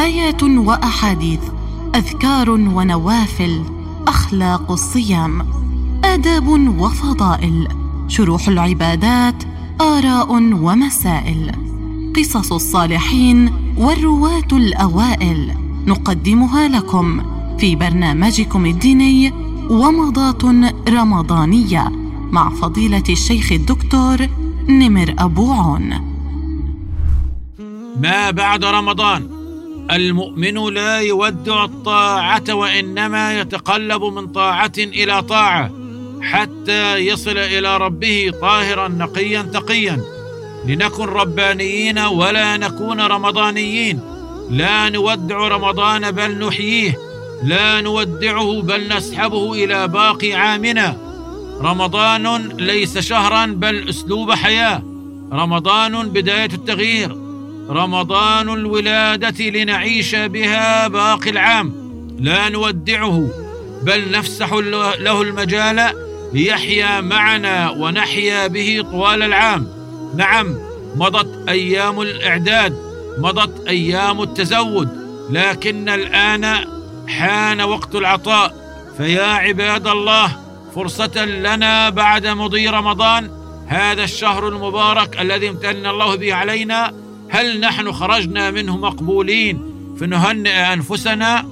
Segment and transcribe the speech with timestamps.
[0.00, 1.40] آيات وأحاديث
[1.94, 3.62] أذكار ونوافل
[4.08, 5.46] أخلاق الصيام
[6.04, 7.68] آداب وفضائل
[8.08, 9.34] شروح العبادات
[9.80, 11.52] آراء ومسائل
[12.16, 15.54] قصص الصالحين والرواة الأوائل
[15.86, 17.22] نقدمها لكم
[17.58, 19.32] في برنامجكم الديني
[19.70, 20.44] ومضات
[20.88, 21.92] رمضانية
[22.32, 24.28] مع فضيلة الشيخ الدكتور
[24.68, 25.90] نمر أبو عون.
[28.02, 29.39] ما بعد رمضان؟
[29.92, 35.70] المؤمن لا يودع الطاعة وإنما يتقلب من طاعة إلى طاعة
[36.22, 40.00] حتى يصل إلى ربه طاهرا نقيا تقيا.
[40.66, 44.00] لنكن ربانيين ولا نكون رمضانيين.
[44.50, 46.98] لا نودع رمضان بل نحييه.
[47.44, 50.96] لا نودعه بل نسحبه إلى باقي عامنا.
[51.60, 54.82] رمضان ليس شهرا بل أسلوب حياة.
[55.32, 57.29] رمضان بداية التغيير.
[57.70, 61.72] رمضان الولادة لنعيش بها باقي العام.
[62.18, 63.28] لا نودعه
[63.82, 65.92] بل نفسح له المجال
[66.32, 69.68] ليحيا معنا ونحيا به طوال العام.
[70.16, 70.58] نعم
[70.96, 72.76] مضت أيام الإعداد
[73.18, 74.88] مضت أيام التزود
[75.30, 76.64] لكن الآن
[77.08, 78.54] حان وقت العطاء.
[78.96, 80.36] فيا عباد الله
[80.74, 83.30] فرصة لنا بعد مضي رمضان
[83.66, 86.92] هذا الشهر المبارك الذي امتن الله به علينا
[87.30, 89.62] هل نحن خرجنا منه مقبولين
[90.00, 91.46] فنهنئ أنفسنا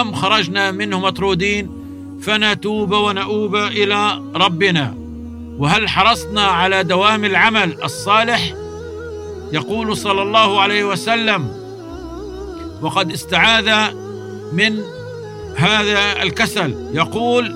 [0.00, 1.70] أم خرجنا منه مطرودين
[2.22, 4.94] فنتوب ونؤوب إلى ربنا؟
[5.58, 8.54] وهل حرصنا على دوام العمل الصالح؟
[9.52, 11.48] يقول صلى الله عليه وسلم
[12.82, 13.94] وقد استعاذ
[14.52, 14.80] من
[15.56, 16.90] هذا الكسل.
[16.94, 17.54] يقول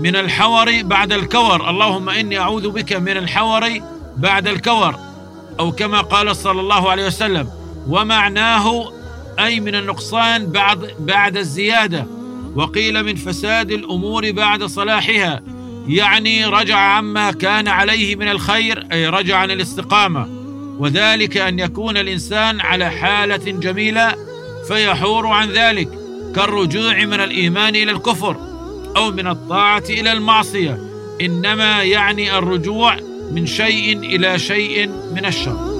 [0.00, 1.70] من الحور بعد الكور.
[1.70, 3.68] اللهم إني أعوذ بك من الحور
[4.16, 5.11] بعد الكور.
[5.60, 7.48] أو كما قال صلى الله عليه وسلم
[7.88, 8.92] ومعناه
[9.38, 12.06] أي من النقصان بعد بعد الزيادة.
[12.54, 15.42] وقيل من فساد الأمور بعد صلاحها
[15.88, 20.28] يعني رجع عما كان عليه من الخير أي رجع عن الاستقامة.
[20.78, 24.14] وذلك أن يكون الإنسان على حالة جميلة
[24.68, 25.88] فيحور عن ذلك
[26.36, 28.36] كالرجوع من الإيمان إلى الكفر
[28.96, 30.78] أو من الطاعة إلى المعصية.
[31.20, 32.96] إنما يعني الرجوع
[33.32, 35.71] من شيء إلى شيء من الشر.